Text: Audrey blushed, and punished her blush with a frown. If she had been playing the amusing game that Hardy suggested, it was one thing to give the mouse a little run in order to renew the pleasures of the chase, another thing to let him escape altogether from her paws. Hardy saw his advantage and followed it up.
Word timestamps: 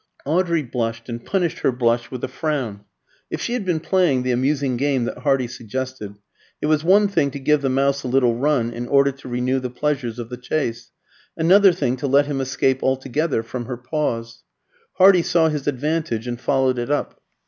Audrey 0.25 0.63
blushed, 0.63 1.09
and 1.09 1.23
punished 1.27 1.59
her 1.59 1.71
blush 1.71 2.09
with 2.09 2.23
a 2.23 2.27
frown. 2.27 2.85
If 3.29 3.39
she 3.39 3.53
had 3.53 3.63
been 3.63 3.79
playing 3.79 4.23
the 4.23 4.31
amusing 4.31 4.75
game 4.75 5.03
that 5.03 5.19
Hardy 5.19 5.45
suggested, 5.45 6.15
it 6.59 6.65
was 6.65 6.83
one 6.83 7.07
thing 7.07 7.29
to 7.29 7.37
give 7.39 7.61
the 7.61 7.69
mouse 7.69 8.01
a 8.01 8.07
little 8.07 8.35
run 8.35 8.73
in 8.73 8.87
order 8.87 9.11
to 9.11 9.29
renew 9.29 9.59
the 9.59 9.69
pleasures 9.69 10.17
of 10.17 10.29
the 10.29 10.37
chase, 10.37 10.89
another 11.37 11.71
thing 11.71 11.97
to 11.97 12.07
let 12.07 12.25
him 12.25 12.41
escape 12.41 12.81
altogether 12.81 13.43
from 13.43 13.65
her 13.65 13.77
paws. 13.77 14.41
Hardy 14.93 15.21
saw 15.21 15.49
his 15.49 15.67
advantage 15.67 16.25
and 16.27 16.41
followed 16.41 16.79
it 16.79 16.89
up. 16.89 17.21